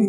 [0.00, 0.08] Ya,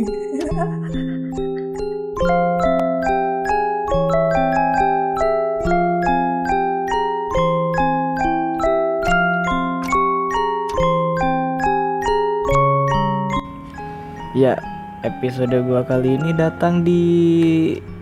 [15.03, 17.03] episode gua kali ini datang di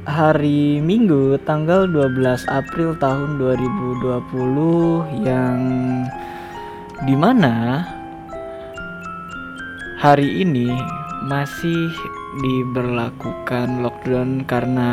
[0.05, 5.57] hari Minggu tanggal 12 April tahun 2020 yang
[7.01, 7.81] di mana
[9.97, 10.98] hari ini
[11.30, 11.93] masih
[12.41, 14.90] diberlakukan lockdown karena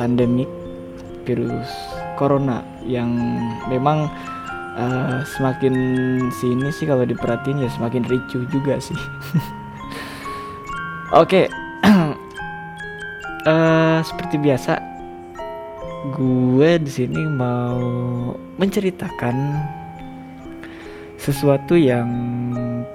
[0.00, 0.48] pandemik
[1.28, 1.68] virus
[2.16, 3.12] corona yang
[3.68, 4.08] memang
[4.80, 5.74] eh, semakin
[6.32, 8.96] sini sih kalau diperhatiin ya semakin ricuh juga sih.
[11.20, 11.52] Oke,
[13.52, 14.80] eh seperti biasa,
[16.16, 17.76] gue di sini mau
[18.56, 19.36] menceritakan
[21.20, 22.08] sesuatu yang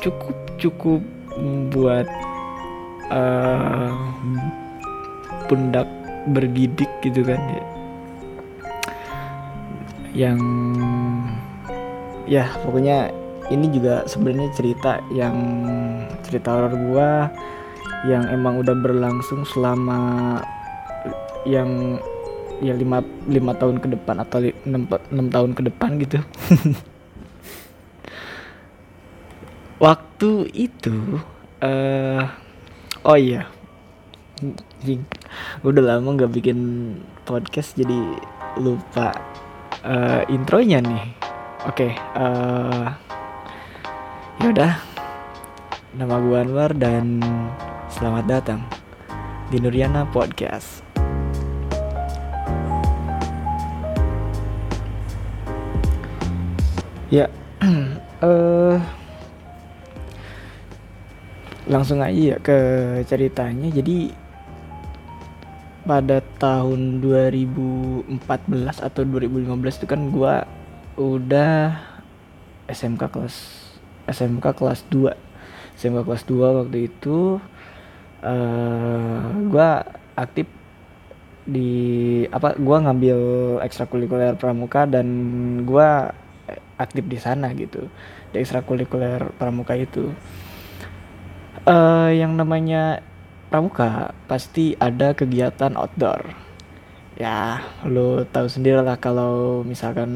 [0.02, 1.02] cukup cukup
[1.38, 2.10] membuat
[3.12, 3.92] eh
[5.52, 5.88] pundak
[6.32, 7.64] bergidik gitu kan ya.
[10.12, 10.40] Yang
[12.28, 13.12] ya pokoknya
[13.52, 15.36] ini juga sebenarnya cerita yang
[16.24, 17.28] cerita horor gua
[18.08, 20.40] yang emang udah berlangsung selama
[21.46, 22.02] yang
[22.62, 24.38] ya lima, lima tahun ke depan atau
[24.70, 26.22] enam, enam tahun ke depan gitu
[29.86, 30.98] waktu itu
[31.62, 32.26] eh
[33.06, 33.50] oh iya.
[35.62, 36.60] Gue udah lama nggak bikin
[37.26, 38.18] podcast jadi
[38.62, 39.14] lupa
[39.86, 41.06] eh, intronya nih.
[41.66, 42.88] Oke eh
[44.42, 44.74] ya udah.
[45.92, 47.20] Nama gue Anwar dan
[47.92, 48.62] selamat datang
[49.52, 50.88] di Nuriana Podcast.
[57.12, 57.28] Ya,
[58.24, 59.01] eh
[61.72, 62.60] langsung aja ya ke
[63.08, 63.72] ceritanya.
[63.72, 64.12] Jadi
[65.88, 68.12] pada tahun 2014
[68.86, 70.46] atau 2015 itu kan gua
[71.00, 71.80] udah
[72.70, 73.36] SMK kelas
[74.06, 75.10] SMK kelas 2
[75.80, 77.42] SMK kelas 2 waktu itu
[78.22, 79.82] eh gua
[80.14, 80.46] aktif
[81.50, 81.72] di
[82.30, 83.18] apa gua ngambil
[83.66, 85.08] ekstrakurikuler pramuka dan
[85.66, 86.14] gua
[86.78, 87.90] aktif di sana gitu
[88.30, 90.14] di ekstrakurikuler pramuka itu
[91.68, 93.06] eh yang namanya
[93.52, 96.34] pramuka pasti ada kegiatan outdoor.
[97.20, 100.10] Ya lu tahu sendiri lah kalau misalkan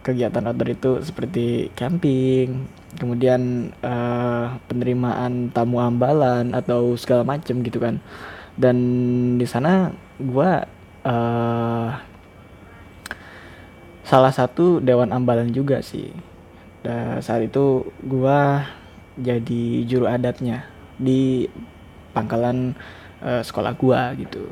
[0.00, 2.64] kegiatan outdoor itu seperti camping
[2.96, 8.00] kemudian eh, penerimaan tamu ambalan atau segala macem gitu kan.
[8.56, 8.76] Dan
[9.36, 10.64] di sana gua
[11.04, 11.90] eh
[14.06, 16.10] salah satu dewan ambalan juga sih.
[16.80, 18.64] Dan saat itu gua
[19.18, 20.68] jadi juru adatnya
[21.00, 21.48] di
[22.12, 22.76] pangkalan
[23.24, 24.44] eh, sekolah gua gitu.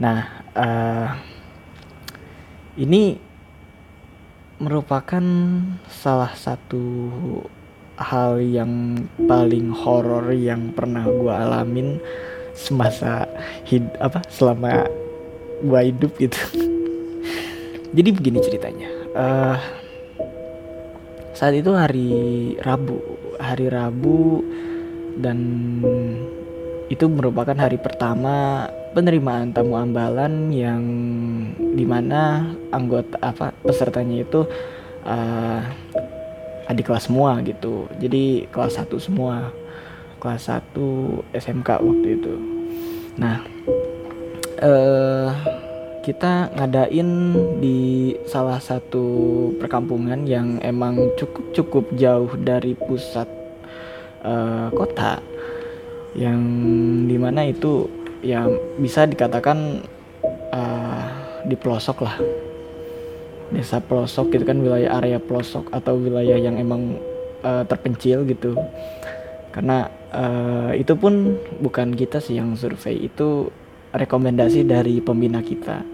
[0.00, 1.08] Nah eh,
[2.80, 3.18] ini
[4.62, 5.24] merupakan
[5.90, 6.84] salah satu
[7.98, 11.98] hal yang paling horor yang pernah gua alamin
[12.54, 13.26] semasa
[13.66, 14.86] hid apa selama
[15.60, 16.38] gua hidup gitu.
[17.96, 19.81] Jadi begini ceritanya eh
[21.32, 22.12] saat itu hari
[22.60, 23.00] Rabu
[23.40, 24.44] hari Rabu
[25.16, 25.38] dan
[26.92, 30.84] itu merupakan hari pertama penerimaan tamu ambalan yang
[31.56, 34.44] di mana anggota apa pesertanya itu
[35.08, 35.60] eh,
[36.68, 37.88] adik kelas semua gitu.
[37.96, 39.48] Jadi kelas 1 semua
[40.20, 42.34] kelas 1 SMK waktu itu.
[43.16, 43.40] Nah
[44.62, 45.28] eh
[46.02, 47.10] kita ngadain
[47.62, 49.06] di salah satu
[49.62, 53.30] perkampungan yang emang cukup cukup jauh dari pusat
[54.26, 55.22] eh, kota.
[56.18, 56.42] Yang
[57.06, 57.86] di mana itu
[58.20, 58.50] ya
[58.82, 59.86] bisa dikatakan
[60.50, 61.04] eh,
[61.46, 62.18] di pelosok lah.
[63.54, 66.98] Desa pelosok gitu kan wilayah area pelosok atau wilayah yang emang
[67.46, 68.58] eh, terpencil gitu.
[69.54, 73.54] Karena eh, itu pun bukan kita sih yang survei itu
[73.94, 75.91] rekomendasi dari pembina kita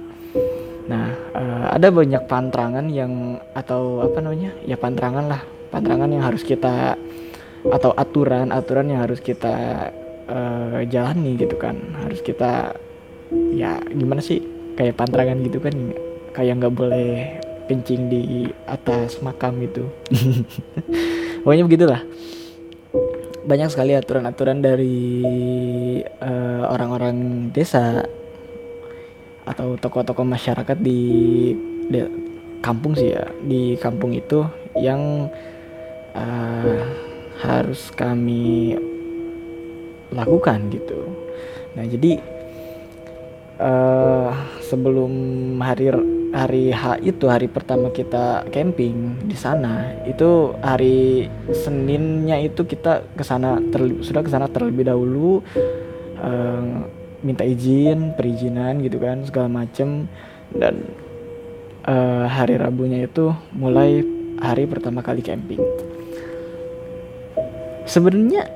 [0.89, 4.57] nah eh, ada banyak pantrangan yang atau apa namanya?
[4.65, 5.43] Ya pantrangan lah.
[5.69, 6.97] Pantrangan yang harus kita
[7.69, 9.89] atau aturan aturan yang harus kita
[10.27, 11.77] eh, jalani gitu kan.
[12.09, 12.73] Harus kita
[13.53, 14.41] ya gimana sih?
[14.75, 15.75] Kayak pantrangan gitu kan
[16.33, 17.37] kayak nggak boleh
[17.69, 19.85] kencing di atas makam gitu.
[21.45, 22.03] Pokoknya begitulah.
[23.49, 25.21] Banyak sekali aturan-aturan dari
[26.05, 28.05] eh, orang-orang desa
[29.49, 31.01] atau tokoh-tokoh masyarakat di,
[31.89, 32.13] de-
[32.61, 34.45] kampung sih ya di kampung itu
[34.77, 35.33] yang
[36.13, 36.83] eh,
[37.41, 38.77] harus kami
[40.13, 41.07] lakukan gitu.
[41.77, 42.19] Nah jadi
[43.61, 44.31] uh,
[44.65, 45.13] sebelum
[45.61, 45.93] hari
[46.33, 53.25] hari H itu hari pertama kita camping di sana itu hari Seninnya itu kita ke
[53.25, 53.61] sana
[54.03, 55.45] sudah ke sana terlebih dahulu
[56.21, 56.85] uh,
[57.25, 60.07] minta izin perizinan gitu kan segala macem.
[60.49, 60.89] Dan
[61.85, 64.01] uh, hari Rabunya itu mulai
[64.41, 65.61] hari pertama kali camping.
[67.89, 68.49] Sebenarnya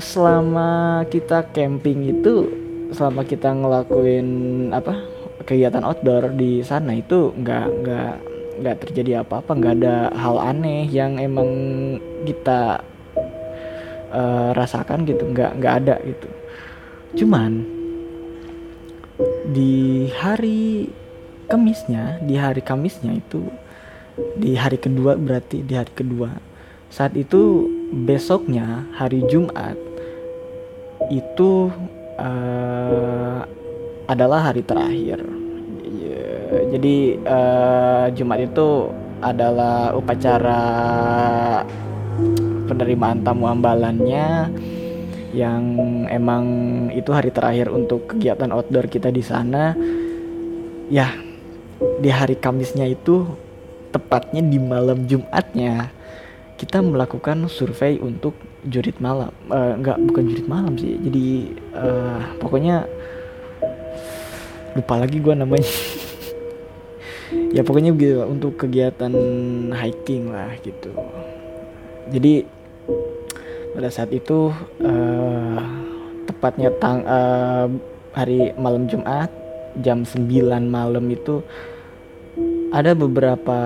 [0.00, 2.48] selama kita camping itu
[2.90, 4.28] selama kita ngelakuin
[4.74, 4.98] apa
[5.46, 8.14] kegiatan outdoor di sana itu nggak nggak
[8.60, 11.48] nggak terjadi apa-apa nggak ada hal aneh yang emang
[12.26, 12.82] kita
[14.10, 16.28] uh, rasakan gitu nggak nggak ada gitu.
[17.22, 17.79] Cuman
[19.50, 20.90] di hari
[21.50, 23.50] Kamisnya di hari Kamisnya itu
[24.38, 26.30] di hari kedua berarti di hari kedua
[26.90, 29.74] saat itu besoknya hari Jumat
[31.10, 31.70] itu
[32.18, 33.42] uh,
[34.10, 35.22] adalah hari terakhir.
[35.86, 36.30] Ya,
[36.74, 38.90] jadi uh, Jumat itu
[39.22, 40.62] adalah upacara
[42.66, 44.50] penerimaan tamu ambalannya
[45.30, 45.64] yang
[46.10, 46.44] emang
[46.90, 49.74] itu hari terakhir untuk kegiatan outdoor kita di sana.
[50.90, 51.14] Ya,
[52.02, 53.26] di hari Kamisnya itu
[53.94, 55.90] tepatnya di malam Jumatnya
[56.58, 58.36] kita melakukan survei untuk
[58.68, 59.32] jurit malam.
[59.48, 60.98] Uh, enggak, bukan jurit malam sih.
[61.00, 62.84] Jadi uh, pokoknya
[64.76, 65.66] lupa lagi gue namanya
[67.56, 69.10] ya pokoknya gitu untuk kegiatan
[69.74, 70.94] hiking lah gitu
[72.10, 72.46] jadi
[73.74, 74.50] pada saat itu
[74.82, 75.60] uh,
[76.26, 77.66] tepatnya tang uh,
[78.14, 79.30] hari malam Jumat
[79.78, 80.26] jam 9
[80.66, 81.42] malam itu
[82.70, 83.60] ada beberapa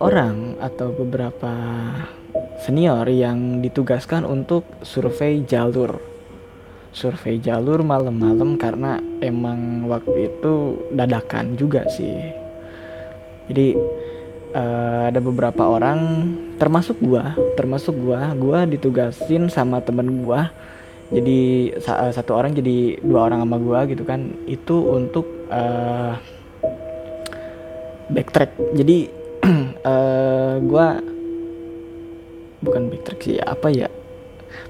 [0.00, 1.52] orang atau beberapa
[2.64, 6.00] senior yang ditugaskan untuk survei jalur.
[6.92, 12.32] Survei jalur malam-malam karena emang waktu itu dadakan juga sih.
[13.48, 13.76] Jadi
[14.52, 18.32] uh, ada beberapa orang termasuk gua termasuk gua.
[18.36, 20.52] Gua ditugasin sama temen gua.
[21.12, 24.32] Jadi eh, satu orang jadi dua orang sama gua gitu kan.
[24.48, 26.16] Itu untuk uh,
[28.08, 28.56] backtrack.
[28.72, 29.12] Jadi
[29.84, 31.00] uh, gua
[32.62, 33.88] bukan backtrack sih apa ya?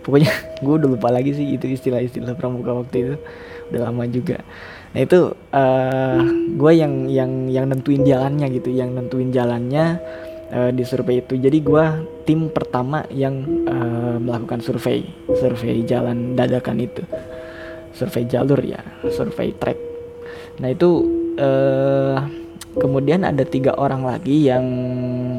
[0.02, 3.14] Pokoknya gue udah lupa lagi sih itu istilah-istilah pramuka waktu itu.
[3.70, 4.42] Udah lama juga
[4.92, 6.20] nah itu uh, eh,
[6.52, 9.96] gue yang yang yang nentuin jalannya gitu yang nentuin jalannya
[10.52, 11.40] uh, di survei itu.
[11.40, 11.84] Jadi gue
[12.28, 15.00] tim pertama yang uh, melakukan survei
[15.32, 17.02] survei jalan dadakan itu.
[17.92, 18.80] Survei jalur ya
[19.12, 19.92] survei track
[20.60, 20.90] nah itu
[21.40, 22.18] uh,
[22.76, 24.64] kemudian ada tiga orang lagi yang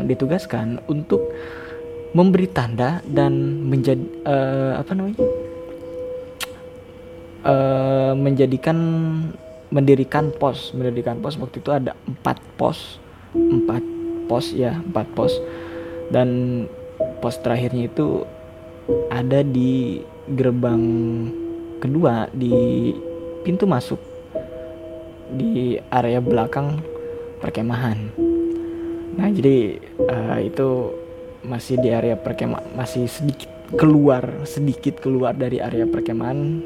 [0.05, 1.21] ditugaskan untuk
[2.13, 5.21] memberi tanda dan menjadi uh, apa namanya?
[7.43, 8.77] Uh, menjadikan
[9.73, 10.69] mendirikan pos.
[10.77, 13.01] Mendirikan pos waktu itu ada empat pos.
[13.33, 13.81] Empat
[14.29, 15.33] pos ya empat pos.
[16.13, 16.29] Dan
[17.19, 18.21] pos terakhirnya itu
[19.09, 20.83] ada di gerbang
[21.81, 22.93] kedua di
[23.41, 23.99] pintu masuk
[25.33, 26.79] di area belakang
[27.41, 28.13] perkemahan.
[29.17, 30.69] Nah jadi uh, itu
[31.43, 36.63] masih di area perkemahan masih sedikit keluar sedikit keluar dari area perkemahan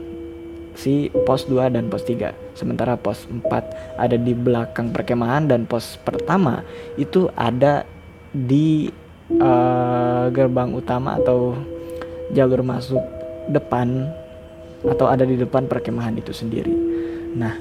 [0.77, 5.97] si pos 2 dan pos 3 sementara pos 4 ada di belakang perkemahan dan pos
[6.05, 6.61] pertama
[7.01, 7.81] itu ada
[8.29, 8.93] di
[9.41, 11.57] uh, gerbang utama atau
[12.29, 13.01] jalur masuk
[13.49, 14.05] depan
[14.85, 16.69] atau ada di depan perkemahan itu sendiri.
[17.33, 17.57] Nah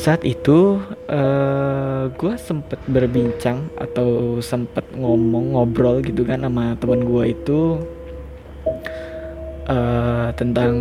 [0.00, 0.80] saat itu
[1.12, 7.60] uh, eh, gue sempet berbincang atau sempet ngomong ngobrol gitu kan sama teman gue itu
[9.68, 10.74] uh, tentang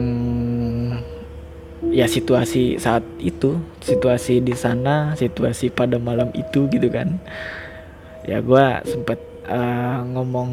[1.88, 7.16] ya situasi saat itu situasi di sana situasi pada malam itu gitu kan.
[8.28, 10.52] Ya gue sempet uh, ngomong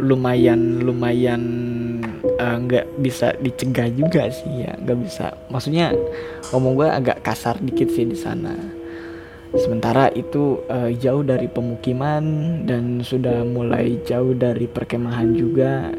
[0.00, 1.42] lumayan lumayan
[2.24, 4.72] eh, nggak uh, bisa dicegah juga sih ya.
[4.80, 5.26] Nggak bisa.
[5.52, 5.92] Maksudnya
[6.52, 8.56] ngomong gue agak kasar dikit sih di sana.
[9.52, 12.24] Sementara itu uh, jauh dari pemukiman
[12.64, 15.92] dan sudah mulai jauh dari perkemahan juga.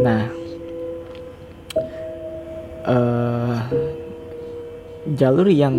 [0.00, 0.47] Nah
[2.88, 3.56] uh,
[5.14, 5.76] jalur yang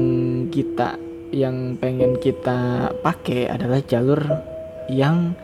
[0.53, 0.95] kita
[1.29, 4.21] yang pengen kita pakai adalah jalur
[4.89, 5.37] yang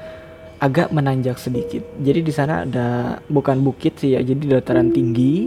[0.57, 1.85] agak menanjak sedikit.
[2.01, 5.45] Jadi di sana ada bukan bukit sih ya, jadi dataran tinggi.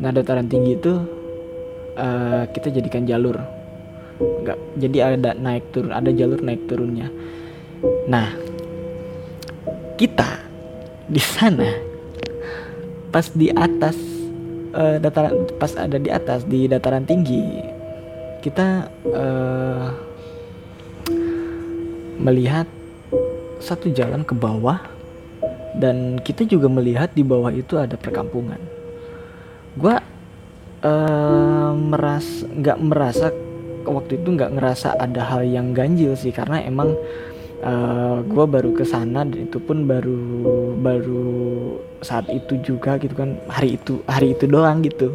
[0.00, 0.92] Nah dataran tinggi itu
[1.96, 3.40] uh, kita jadikan jalur.
[4.20, 7.08] Enggak, jadi ada naik turun, ada jalur naik turunnya.
[8.04, 8.36] Nah
[9.96, 10.44] kita
[11.08, 11.72] di sana
[13.08, 14.09] pas di atas
[14.74, 17.62] uh, dataran pas ada di atas di dataran tinggi
[18.40, 19.88] kita uh,
[22.20, 22.68] melihat
[23.60, 24.80] satu jalan ke bawah
[25.76, 28.58] dan kita juga melihat di bawah itu ada perkampungan.
[29.76, 30.00] Gua
[30.82, 33.28] uh, meras nggak merasa
[33.84, 36.92] waktu itu nggak ngerasa ada hal yang ganjil sih karena emang
[37.64, 40.20] uh, gue baru ke sana dan itu pun baru
[40.80, 41.26] baru
[42.00, 43.36] saat itu juga gitu kan.
[43.48, 45.12] Hari itu hari itu doang gitu.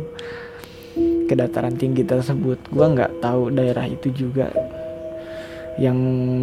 [1.25, 2.61] Ke dataran tinggi tersebut.
[2.69, 4.53] Gue nggak tahu daerah itu juga.
[5.75, 5.97] Yang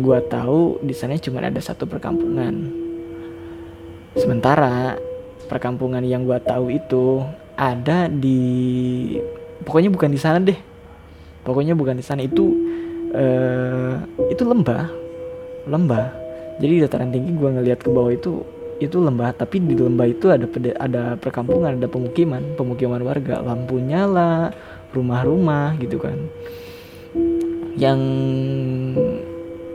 [0.04, 2.68] gue tahu di sana cuma ada satu perkampungan.
[4.18, 4.98] Sementara
[5.48, 7.24] perkampungan yang gue tahu itu
[7.56, 9.16] ada di
[9.64, 10.58] pokoknya bukan di sana deh.
[11.42, 12.20] Pokoknya bukan di sana.
[12.20, 12.52] Itu
[13.16, 15.01] uh, itu lembah
[15.66, 16.12] lembah.
[16.58, 18.42] Jadi dataran tinggi gue ngelihat ke bawah itu
[18.82, 19.34] itu lembah.
[19.34, 20.46] Tapi di lembah itu ada
[20.78, 23.40] ada perkampungan ada pemukiman pemukiman warga.
[23.40, 24.50] Lampu nyala
[24.92, 26.18] rumah-rumah gitu kan.
[27.78, 28.00] Yang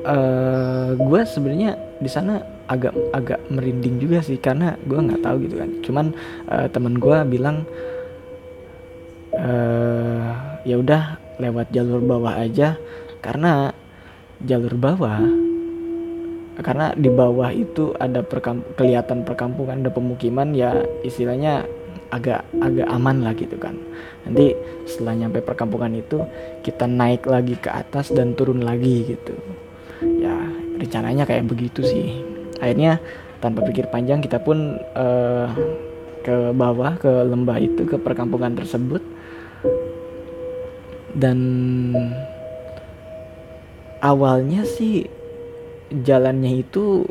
[0.06, 4.38] uh, eh, gue sebenarnya di sana agak agak merinding juga sih.
[4.38, 5.70] Karena gue nggak tahu gitu kan.
[5.82, 6.06] Cuman
[6.51, 7.63] uh, temen gue bilang
[9.34, 12.77] uh, ya udah lewat jalur bawah aja.
[13.17, 13.74] Karena
[14.46, 15.47] jalur bawah
[16.58, 20.74] karena di bawah itu ada perkamp kelihatan perkampungan ada pemukiman ya
[21.06, 21.70] istilahnya
[22.10, 23.76] agak agak aman lah gitu kan.
[24.26, 24.56] Nanti
[24.88, 26.24] setelah nyampe perkampungan itu
[26.64, 29.36] kita naik lagi ke atas dan turun lagi gitu.
[30.02, 30.34] Ya
[30.80, 32.24] rencananya kayak begitu sih.
[32.58, 32.98] Akhirnya
[33.38, 35.48] tanpa pikir panjang kita pun uh,
[36.26, 39.04] ke bawah ke lembah itu ke perkampungan tersebut.
[41.18, 41.40] Dan
[44.02, 45.10] awalnya sih
[45.91, 47.08] jalannya itu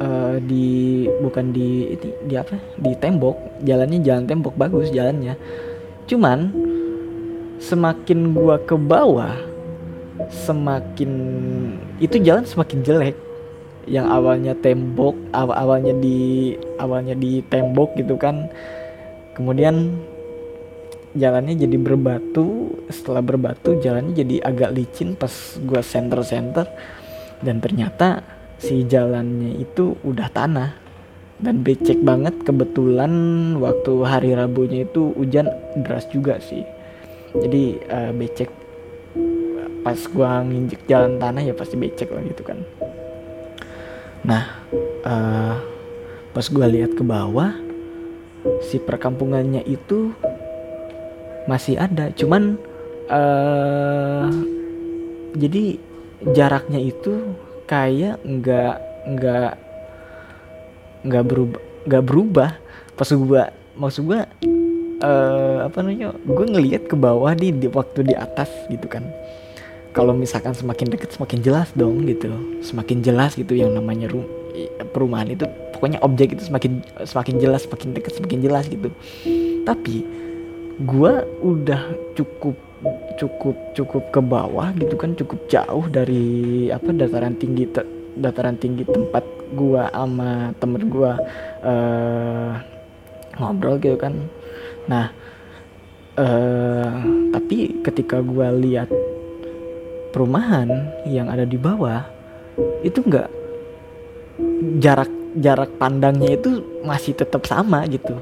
[0.00, 2.56] uh, di bukan di ini di apa?
[2.78, 3.62] Di tembok.
[3.64, 5.34] Jalannya jalan tembok bagus jalannya.
[6.06, 6.52] Cuman
[7.58, 9.34] semakin gua ke bawah
[10.30, 11.12] semakin
[12.00, 13.16] itu jalan semakin jelek.
[13.86, 18.50] Yang awalnya tembok aw awalnya di awalnya di tembok gitu kan.
[19.38, 19.94] Kemudian
[21.14, 22.74] jalannya jadi berbatu.
[22.90, 25.30] Setelah berbatu jalannya jadi agak licin pas
[25.62, 26.66] gua center center
[27.44, 28.22] dan ternyata
[28.56, 30.70] si jalannya itu udah tanah.
[31.36, 33.12] Dan becek banget kebetulan
[33.60, 35.44] waktu hari Rabunya itu hujan
[35.84, 36.64] deras juga sih.
[37.36, 38.48] Jadi uh, becek
[39.84, 42.64] pas gua nginjek jalan tanah ya pasti becek lah gitu kan.
[44.24, 44.48] Nah
[45.04, 45.60] uh,
[46.32, 47.52] pas gua lihat ke bawah
[48.64, 50.16] si perkampungannya itu
[51.44, 52.16] masih ada.
[52.16, 52.56] Cuman
[53.12, 54.32] uh,
[55.36, 55.76] jadi
[56.22, 57.36] jaraknya itu
[57.68, 58.74] kayak nggak
[59.06, 59.52] nggak
[61.06, 62.50] nggak berubah nggak berubah.
[62.96, 63.42] Pas gue
[63.76, 64.20] maksud gue
[65.04, 69.04] uh, apa namanya gue ngelihat ke bawah di, di waktu di atas gitu kan.
[69.92, 72.28] Kalau misalkan semakin dekat semakin jelas dong gitu.
[72.60, 74.28] Semakin jelas gitu yang namanya rum
[74.92, 75.44] perumahan itu.
[75.72, 78.88] Pokoknya objek itu semakin semakin jelas semakin dekat semakin jelas gitu.
[79.64, 80.04] Tapi
[80.76, 81.82] gue udah
[82.12, 82.56] cukup
[83.16, 87.82] cukup cukup ke bawah gitu kan cukup jauh dari apa dataran tinggi te,
[88.16, 89.24] dataran tinggi tempat
[89.56, 91.16] gua sama temen gua
[91.64, 92.52] uh,
[93.40, 94.14] ngobrol gitu kan.
[94.88, 95.12] Nah
[96.20, 96.90] uh,
[97.32, 98.92] tapi ketika gua lihat
[100.12, 100.68] perumahan
[101.08, 102.04] yang ada di bawah
[102.80, 103.28] itu enggak
[104.80, 108.16] jarak jarak pandangnya itu masih tetap sama gitu.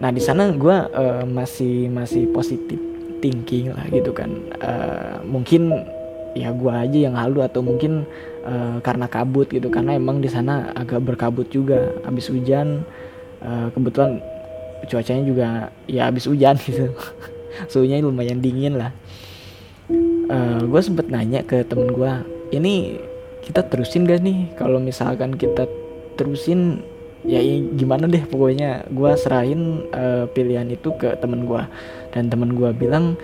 [0.00, 2.89] Nah di sana gue uh, masih masih positif
[3.20, 4.30] thinking lah gitu kan.
[4.60, 5.84] Uh, mungkin
[6.32, 8.04] ya gue aja yang halu atau mungkin
[8.44, 9.68] uh, karena kabut gitu.
[9.68, 11.94] Karena emang di sana agak berkabut juga.
[12.04, 12.82] Habis hujan
[13.44, 14.18] uh, kebetulan
[14.88, 15.46] cuacanya juga
[15.86, 16.90] ya habis hujan gitu.
[17.68, 18.92] Suhunya lumayan dingin lah.
[20.30, 22.12] Uh, gue sempet nanya ke temen gue
[22.54, 23.02] ini
[23.42, 24.54] kita terusin gak nih?
[24.54, 25.66] Kalau misalkan kita
[26.14, 26.84] terusin
[27.24, 27.40] ya
[27.76, 31.62] gimana deh pokoknya gue serahin uh, pilihan itu ke temen gue
[32.16, 33.18] dan temen gue bilang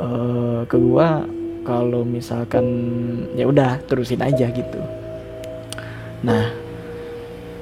[0.00, 1.08] uh, ke gue
[1.60, 2.64] kalau misalkan
[3.36, 4.80] ya udah terusin aja gitu.
[6.24, 6.48] Nah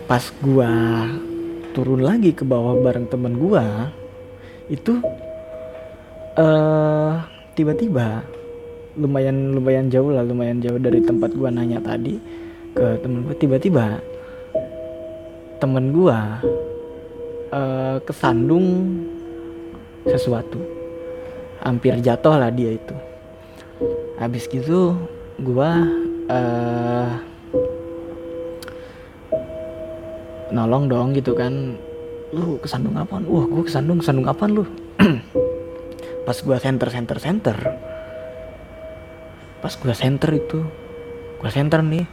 [0.07, 0.73] pas gue
[1.75, 3.65] turun lagi ke bawah bareng temen gue
[4.73, 5.03] itu
[6.39, 7.19] uh,
[7.59, 8.23] tiba-tiba
[8.99, 12.19] lumayan lumayan jauh lah lumayan jauh dari tempat gue nanya tadi
[12.75, 14.01] ke temen gue tiba-tiba
[15.59, 16.39] temen gua
[17.51, 18.99] uh, kesandung
[20.07, 20.59] sesuatu.
[21.59, 22.95] Hampir jatuh lah dia itu.
[24.23, 24.95] Habis gitu
[25.43, 25.83] gua
[26.31, 27.11] uh,
[30.55, 31.75] nolong dong gitu kan.
[32.31, 33.27] Lu kesandung apaan?
[33.27, 34.65] Wah gue kesandung kesandung apaan lu?
[36.27, 37.59] Pas gue center center center
[39.59, 40.63] pas gue center itu
[41.43, 42.07] gue center nih.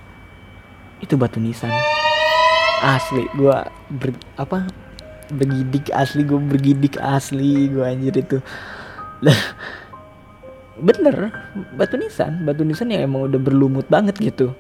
[0.98, 1.95] Itu batu nisan
[2.86, 3.58] asli gue
[3.98, 4.70] ber, apa
[5.34, 8.38] bergidik asli gue bergidik asli gue anjir itu.
[10.76, 11.32] Bener
[11.80, 14.52] batu nisan batu nisan yang emang udah berlumut banget gitu.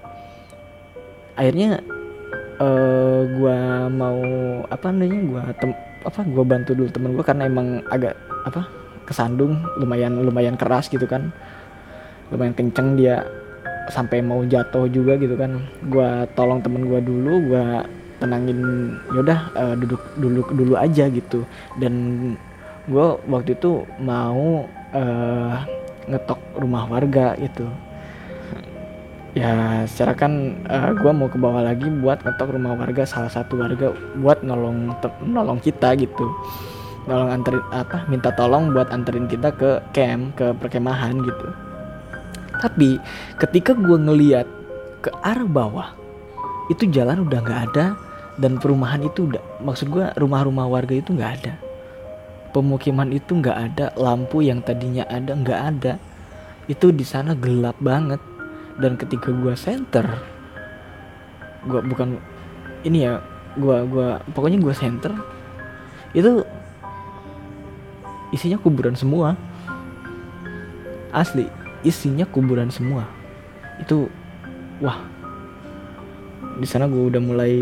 [1.36, 1.84] Akhirnya
[2.63, 4.24] uh, gua mau
[4.72, 5.75] apa namanya gua tem
[6.08, 8.15] apa gua bantu dulu temen gua karena emang agak
[8.48, 8.63] apa
[9.03, 11.36] kesandung lumayan lumayan keras gitu kan.
[12.32, 13.27] Lumayan kenceng dia
[13.91, 15.67] sampai mau jatuh juga gitu kan.
[15.91, 17.84] Gua tolong temen gua dulu gua
[18.17, 18.60] tenangin
[19.12, 21.43] yaudah uh, duduk dulu dulu aja gitu.
[21.79, 21.93] Dan
[22.86, 25.55] gue waktu itu mau uh,
[26.05, 27.65] ngetok rumah warga gitu.
[29.36, 33.27] Ya secara kan uh, eh, gue mau ke bawah lagi buat ngetok rumah warga salah
[33.27, 33.91] satu warga
[34.22, 34.95] buat nolong
[35.27, 36.31] nolong kita gitu.
[37.05, 41.48] Nolong anterin apa minta tolong buat anterin kita ke camp ke perkemahan gitu.
[42.63, 42.98] Tapi
[43.43, 44.48] ketika gue ngeliat
[45.03, 46.04] ke arah bawah
[46.72, 47.86] itu jalan udah nggak ada
[48.36, 51.53] dan perumahan itu udah maksud gue rumah-rumah warga itu nggak ada.
[52.51, 55.93] Pemukiman itu nggak ada lampu yang tadinya ada nggak ada.
[56.67, 58.19] Itu di sana gelap banget.
[58.75, 60.03] Dan ketika gue center
[61.65, 62.22] gue bukan
[62.86, 63.17] ini ya
[63.57, 65.10] gue gua pokoknya gue center
[66.12, 66.43] itu
[68.36, 69.39] isinya kuburan semua.
[71.15, 71.48] Asli
[71.88, 73.07] isinya kuburan semua.
[73.79, 74.12] Itu
[74.84, 75.14] wah
[76.55, 77.55] di sana gue udah mulai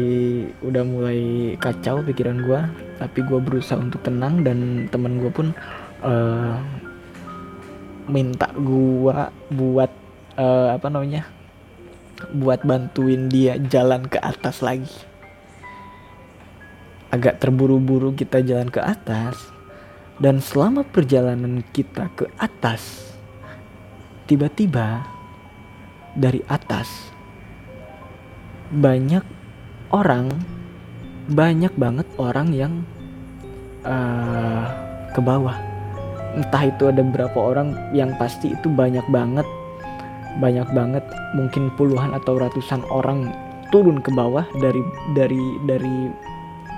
[0.62, 1.20] udah mulai
[1.58, 2.62] kacau pikiran gue
[3.02, 5.50] tapi gue berusaha untuk tenang dan teman gue pun
[6.06, 6.62] uh,
[8.06, 9.18] minta gue
[9.50, 9.92] buat
[10.38, 11.26] uh, apa namanya
[12.32, 14.94] buat bantuin dia jalan ke atas lagi.
[17.14, 19.38] Agak terburu-buru kita jalan ke atas
[20.18, 23.14] dan selama perjalanan kita ke atas
[24.26, 25.06] tiba-tiba
[26.18, 27.13] dari atas
[28.74, 29.22] banyak
[29.94, 30.34] orang
[31.30, 32.74] banyak banget orang yang
[33.86, 34.68] uh,
[35.14, 35.56] ke bawah.
[36.34, 39.46] Entah itu ada berapa orang yang pasti itu banyak banget
[40.42, 41.06] banyak banget.
[41.38, 43.30] Mungkin puluhan atau ratusan orang
[43.70, 44.82] turun ke bawah dari
[45.14, 45.98] dari dari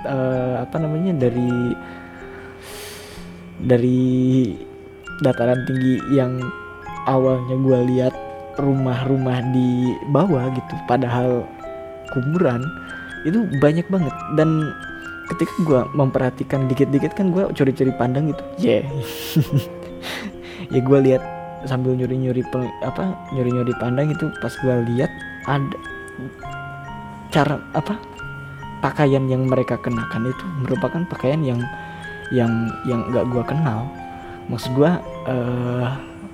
[0.04, 1.52] uh, apa namanya dari
[3.56, 4.52] dari
[5.24, 6.40] dataran tinggi yang
[7.08, 8.14] awalnya gue lihat
[8.60, 10.74] rumah-rumah di bawah gitu.
[10.84, 11.44] Padahal
[12.12, 12.62] kuburan
[13.26, 14.14] itu banyak banget.
[14.38, 14.70] Dan
[15.34, 18.42] ketika gue memperhatikan dikit-dikit kan gue curi-curi pandang gitu.
[18.58, 18.86] Yeah
[20.72, 21.22] ya gue lihat
[21.66, 22.42] sambil nyuri-nyuri
[22.82, 25.10] apa nyuri-nyuri pandang itu pas gue lihat
[25.46, 25.78] ada
[27.30, 27.98] cara apa
[28.82, 31.60] pakaian yang mereka kenakan itu merupakan pakaian yang
[32.30, 33.86] yang yang nggak gue kenal.
[34.46, 34.90] Maksud gue
[35.26, 35.88] uh,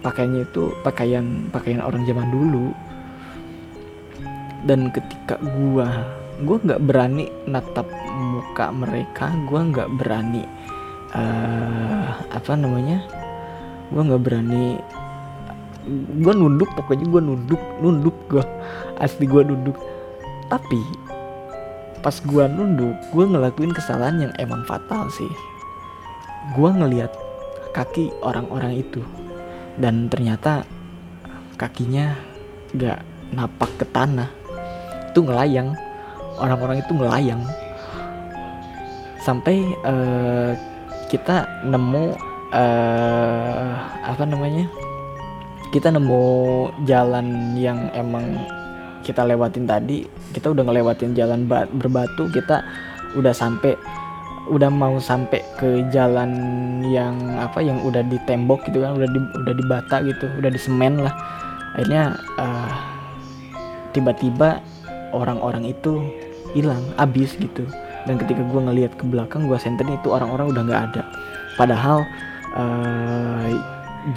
[0.04, 2.76] pakaiannya itu pakaian pakaian orang zaman dulu
[4.66, 5.88] dan ketika gue
[6.42, 10.42] gue nggak berani natap muka mereka gue nggak berani
[11.14, 13.03] uh, apa namanya
[13.92, 14.79] gue nggak berani
[16.22, 18.44] gue nunduk pokoknya gue nunduk nunduk gue
[19.03, 19.75] asli gue nunduk.
[20.46, 20.83] Tapi
[22.03, 25.31] pas gue nunduk gue ngelakuin kesalahan yang emang fatal sih.
[26.55, 27.11] Gue ngeliat
[27.75, 29.03] kaki orang-orang itu
[29.81, 30.66] dan ternyata
[31.57, 32.12] kakinya
[32.77, 33.01] gak
[33.33, 34.29] napak ke tanah
[35.12, 35.77] itu ngelayang.
[36.40, 37.44] Orang-orang itu ngelayang.
[39.20, 40.57] Sampai uh,
[41.12, 42.16] kita nemu
[42.51, 43.70] uh,
[44.09, 44.64] apa namanya?
[45.68, 46.25] Kita nemu
[46.88, 48.40] jalan yang emang
[49.05, 50.09] kita lewatin tadi.
[50.33, 51.44] Kita udah ngelewatin jalan
[51.77, 52.33] berbatu.
[52.33, 52.64] Kita
[53.12, 53.77] udah sampai
[54.51, 56.33] udah mau sampai ke jalan
[56.83, 58.96] yang apa yang udah di tembok gitu kan.
[58.96, 60.27] Udah di udah di bata gitu.
[60.40, 61.14] Udah di semen lah.
[61.77, 62.72] Akhirnya uh,
[63.92, 64.61] tiba-tiba
[65.12, 66.03] orang-orang itu
[66.57, 67.64] hilang abis gitu.
[68.05, 71.03] Dan ketika gue ngelihat ke belakang gue senterin itu orang-orang udah nggak ada.
[71.55, 72.03] Padahal
[72.59, 73.46] uh,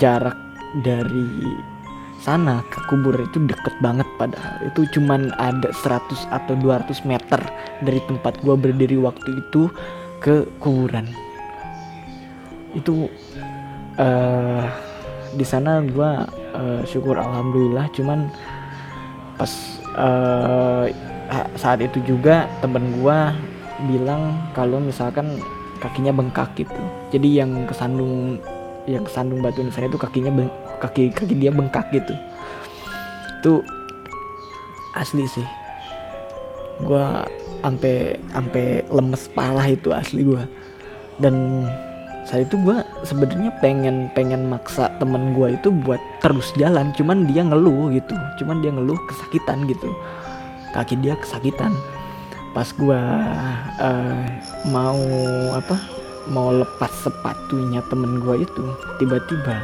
[0.01, 0.36] jarak
[0.81, 1.29] dari
[2.25, 4.65] sana ke kubur itu deket banget padahal.
[4.65, 7.39] Itu cuman ada 100 atau 200 meter
[7.86, 9.69] dari tempat gue berdiri waktu itu
[10.17, 11.05] ke kuburan.
[12.73, 13.05] Itu
[14.01, 14.65] uh,
[15.36, 16.12] di sana gue
[16.55, 18.31] uh, syukur alhamdulillah cuman
[19.36, 19.51] pas
[19.95, 20.86] uh,
[21.58, 23.19] saat itu juga temen gue
[23.91, 25.39] bilang kalau misalkan
[25.81, 26.81] kakinya bengkak gitu.
[27.12, 28.39] Jadi yang kesandung
[28.86, 32.13] yang kesandung batu nisan itu kakinya beng, kaki kaki dia bengkak gitu.
[33.41, 33.53] Itu
[34.95, 35.47] asli sih.
[36.86, 37.05] Gue
[37.63, 40.43] sampai sampai lemes pala itu asli gue
[41.17, 41.65] dan
[42.25, 46.89] saat itu gue sebenarnya pengen pengen maksa temen gue itu buat terus jalan.
[46.97, 48.17] Cuman dia ngeluh gitu.
[48.41, 49.89] Cuman dia ngeluh kesakitan gitu.
[50.73, 51.71] Kaki dia kesakitan.
[52.57, 53.01] Pas gue
[53.81, 54.25] uh,
[54.73, 55.01] mau
[55.53, 55.77] apa
[56.25, 58.63] mau lepas sepatunya temen gue itu
[58.97, 59.61] tiba-tiba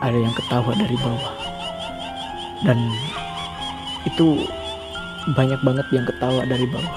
[0.00, 1.34] ada yang ketawa dari bawah.
[2.64, 2.78] Dan
[4.08, 4.48] itu
[5.34, 6.94] banyak banget yang ketawa dari bawah.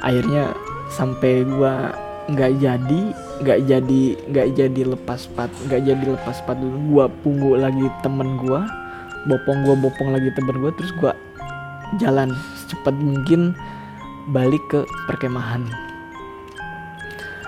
[0.00, 0.56] Akhirnya
[0.88, 1.92] sampai gua
[2.26, 3.02] nggak jadi
[3.42, 6.76] nggak jadi nggak jadi lepas pat nggak jadi lepas pat dulu.
[6.92, 8.64] Gua punggu lagi temen gua
[9.26, 11.12] bopong gua bopong lagi temen gua terus gua
[12.02, 13.54] jalan secepat mungkin
[14.34, 15.66] balik ke perkemahan.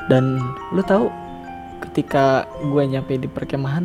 [0.09, 0.41] Dan
[0.73, 1.13] lu tahu
[1.85, 3.85] ketika gue nyampe di perkemahan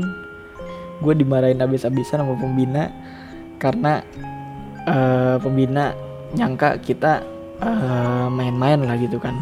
[1.03, 2.93] gue dimarahin abis-abisan sama pembina
[3.59, 3.99] karena
[4.87, 5.91] uh, pembina
[6.33, 7.21] nyangka kita
[7.61, 9.37] eh, main-main uh, lah gitu kan.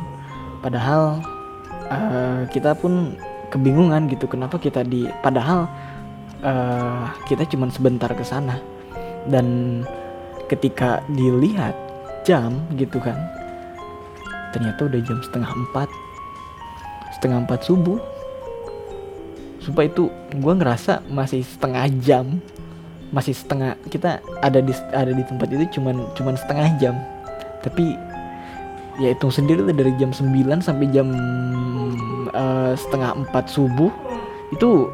[0.60, 1.24] Padahal
[1.92, 3.20] uh, kita pun
[3.52, 5.68] kebingungan gitu kenapa kita di padahal
[6.40, 8.58] uh, kita cuma sebentar ke sana.
[9.28, 9.82] Dan
[10.50, 11.78] ketika dilihat
[12.26, 13.18] jam gitu kan
[14.52, 15.90] ternyata udah jam setengah empat
[17.20, 18.00] setengah empat subuh.
[19.62, 22.42] Supaya itu gue ngerasa masih setengah jam
[23.12, 26.96] masih setengah kita ada di ada di tempat itu cuman cuman setengah jam.
[27.62, 27.94] Tapi
[29.02, 31.10] ya hitung sendiri dari jam 9 sampai jam
[32.32, 33.90] uh, setengah empat subuh
[34.54, 34.88] itu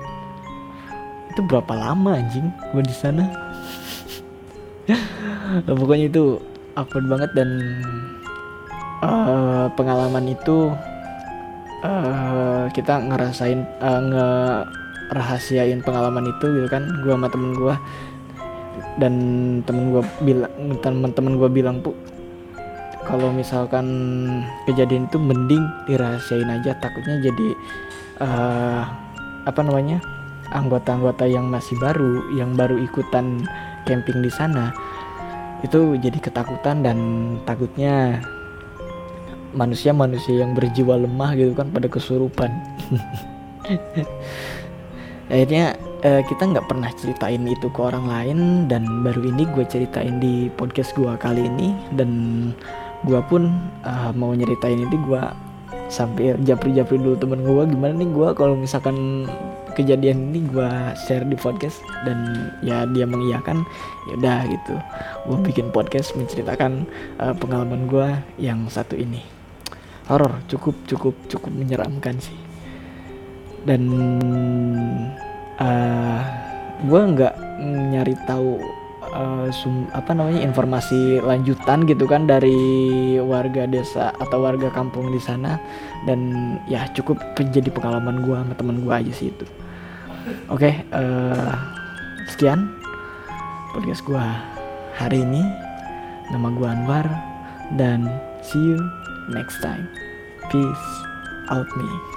[1.35, 3.23] itu berapa lama anjing gue di sana?
[5.47, 6.43] Nah, pokoknya itu
[6.75, 7.47] awkward banget dan
[8.99, 10.75] uh, pengalaman itu
[11.87, 17.75] uh, kita ngerasain uh, nge pengalaman itu gitu kan gue sama temen gue
[18.99, 19.13] dan
[19.63, 20.51] temen gue bilang
[20.83, 21.95] temen-temen gue bilang pu
[23.07, 23.87] kalau misalkan
[24.67, 27.47] kejadian itu mending dirahasiain aja takutnya jadi
[28.19, 28.83] uh,
[29.47, 30.03] apa namanya
[30.51, 33.47] anggota-anggota yang masih baru yang baru ikutan
[33.87, 34.75] camping di sana
[35.65, 36.97] itu jadi ketakutan dan
[37.47, 38.21] takutnya
[39.57, 42.51] manusia-manusia yang berjiwa lemah gitu kan pada kesurupan.
[45.33, 48.39] Akhirnya uh, kita nggak pernah ceritain itu ke orang lain
[48.69, 52.11] dan baru ini gue ceritain di podcast gue kali ini dan
[53.05, 53.53] gue pun
[53.85, 55.21] uh, mau nyeritain ini gue
[55.87, 59.27] sampai japri-japri dulu temen gue gimana nih gue kalau misalkan
[59.77, 60.69] kejadian ini gue
[61.05, 63.61] share di podcast dan ya dia mengiyakan
[64.09, 64.75] ya udah gitu.
[65.29, 66.89] Gue bikin podcast menceritakan
[67.21, 68.07] uh, pengalaman gue
[68.41, 69.21] yang satu ini.
[70.09, 72.39] Horor cukup cukup cukup menyeramkan sih.
[73.61, 73.85] Dan
[75.61, 76.21] uh, eh,
[76.81, 77.35] gue nggak
[77.93, 78.57] nyari tahu
[79.13, 82.57] uh, sum, apa namanya informasi lanjutan gitu kan dari
[83.21, 85.59] warga desa atau warga kampung di sana.
[86.07, 89.45] Dan ya cukup menjadi pengalaman gue sama teman gue aja sih itu.
[90.51, 91.53] Oke okay, uh, eh,
[92.31, 92.67] sekian
[93.71, 94.25] podcast gue
[94.95, 95.43] hari ini.
[96.33, 97.07] Nama gue Anwar.
[97.75, 98.07] Dan
[98.39, 98.79] see you
[99.27, 99.91] next time.
[100.47, 100.87] Peace
[101.51, 102.16] out me